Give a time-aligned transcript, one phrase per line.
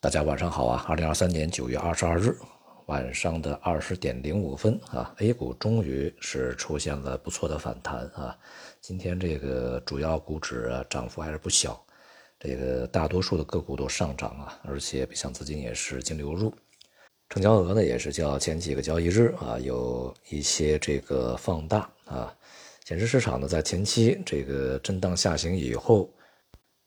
[0.00, 0.84] 大家晚上好啊！
[0.86, 2.32] 二零二三年九月二十二日
[2.86, 8.38] 晚上的二十点零五分啊，A 股终于是出现了不错的反弹啊。
[8.80, 11.84] 今天这个主要股指啊涨幅还是不小，
[12.38, 16.54] 这个大多数的个股都上涨啊，而且北向资金也是净流入，
[17.28, 22.32] 成交额呢也是较前几个交易日啊有一些这个放大啊，
[22.84, 26.08] 显示市场呢在前期这个震荡下行以后。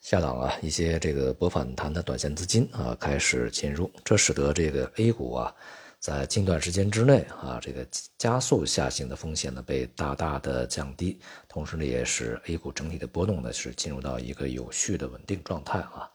[0.00, 5.54] 下档啊，一些这个博反弹的短线资金啊开始进入，这使得这个 A 股啊，
[5.98, 16.08] 在近段时间之内啊，这个加速下行的风险呢被大大的降低，同时呢也使 A 股整体的波动呢是进入到一个有序的稳定状态啊。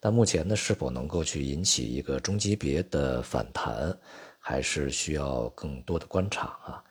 [0.00, 3.96] 但目前呢，是否能够去引起一个中级别的反弹，
[4.38, 6.82] 还是需要更多的观察啊。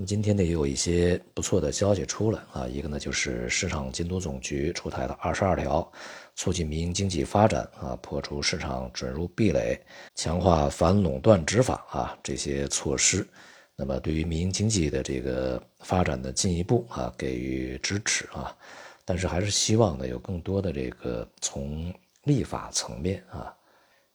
[0.00, 2.68] 那么今天呢，也有一些不错的消息出来啊。
[2.68, 5.90] 一个呢，就是市场监督总局出台了二十二条
[6.36, 9.76] 促进民营经济发展啊、破除市场准入壁垒、
[10.14, 13.26] 强化反垄断执法啊这些措施。
[13.74, 18.56] 那么对于民营经济的这个发展的进一步啊，给予支持啊。
[19.04, 21.92] 但是还是希望呢，有更多的这个从
[22.22, 23.52] 立法层面啊，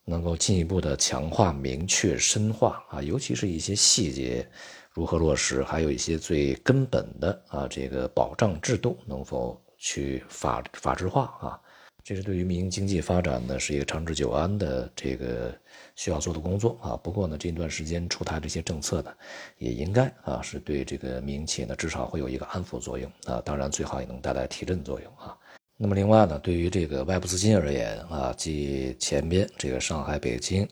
[0.06, 4.48] 能够进一步的强化、明确、深化啊，尤其是一些细节。
[4.92, 5.64] 如何落实？
[5.64, 11.60] 还有一些最根本的啊，这个保障制度能否去法法制化啊？
[12.04, 15.52] 这是对于民营经济发展呢，是一个长治久安的这个
[15.96, 16.96] 需要做的工作啊。
[16.98, 19.12] 不过呢，这段时间出台这些政策呢，
[19.58, 23.42] 也应该啊，是对这个民营企业呢，至少会有一个安抚作用啊。
[23.44, 25.36] 当然，最好也能带来提振作用啊。
[25.84, 30.66] 那么另外呢，对于这个外部资金而言啊，即前边这个上海、北京。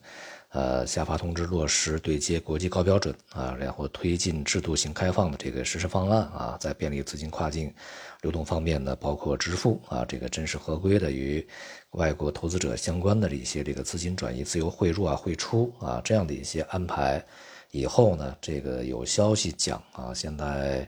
[0.54, 7.74] 呃，下发通知落实对接国际高标准啊，然后推进制度性开放的这个实施方案啊，在便利资金跨境
[8.22, 11.46] 流动方面呢，包括支付啊，这个真实合规的与
[11.92, 17.24] 外国投资者相关的一些这个资金转移、自由汇入啊、汇出啊这样的一些安排，
[17.72, 20.86] 以后呢，这个有消息讲啊，现在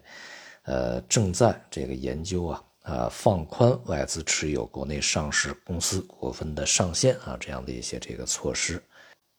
[0.63, 8.81] 呃正在这个研究啊啊放宽外资持有国内上市公司股份的上限啊这样的一些这个措施。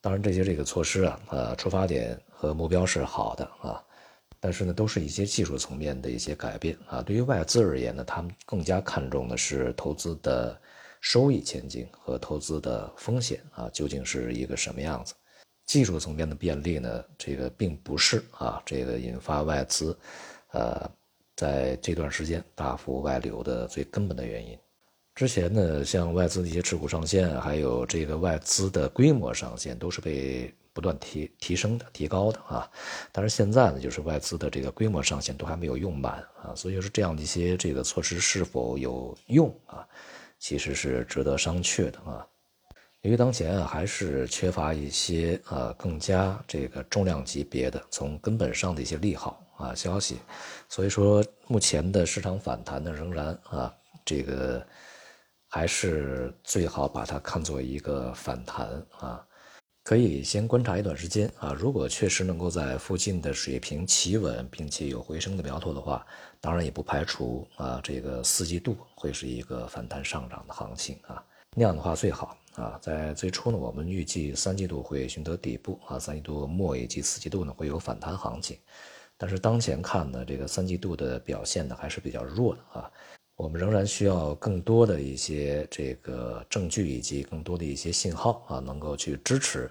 [0.01, 3.83] 当然，这些这个措施啊，呃，出发点和目标是好的啊，
[4.39, 7.01] 但是呢，都是一些技术层面的一些改变啊。
[7.01, 10.61] 对于外资而言呢，他们更加看重的是投资的
[11.01, 15.15] 收益前景和投资的风险啊，究竟是一个什么样子？
[15.65, 19.99] 技术层面的便利呢，这个并不是啊，这个引发外资，
[20.53, 20.87] 呃，
[21.37, 24.59] 在这段时间大幅外流的最根本的原因。
[25.15, 32.69] 之前呢，像外资的一些持股上限，还有这个外资的规模上限，都是被不断提提升的、提高的啊。
[33.13, 39.87] 但是现在呢，就是外资的这个规模上限都还没有用满啊，所以说这样的一些这个措施是否有用啊，
[40.41, 42.27] 其实是值得商榷的啊。
[43.03, 50.19] 由于当前啊还是缺乏一些呃更加这个重量级别的、从根本上的一些利好啊消息，
[50.69, 54.67] 所以说目前的市场反弹呢，仍然啊这个。
[55.47, 59.25] 还是最好把它看作一个反弹啊，
[59.85, 61.53] 可以先观察一段时间啊。
[61.57, 66.05] 如果确实能够在附近的水平企稳，并且有回升的苗头的话，
[66.41, 71.25] 当然也不排除啊，这个四季度会是一个反弹上涨的行情啊。
[71.57, 72.77] 那样的话最好啊。
[72.83, 78.59] 在最初呢，我们预计三季度会寻得底部啊，三季度末以及四季度呢会有反弹行情，
[79.17, 82.91] 但是当前看呢，这个三季度的表现呢还是比较弱的啊。
[83.37, 89.71] 我们仍然需要更多的一些这个证据以及更多的一些信号啊，能够去支持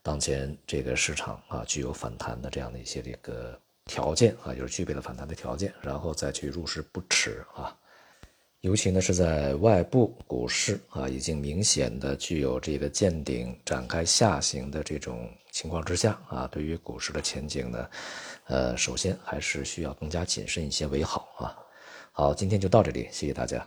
[0.00, 7.76] 当前这个市场啊具有反弹的这样的一些这个条件啊，就是具备了反弹的条件，然后再去入市不迟啊。
[8.60, 17.88] 尤其呢是在外部股市啊已经明显的具有这个见顶展开下行的这种情况之下啊，对于股市的前景呢，
[18.48, 21.56] 呃，首先还是需要更加谨慎一些为好啊。
[22.12, 23.66] 好，今天就到这里，谢谢大家。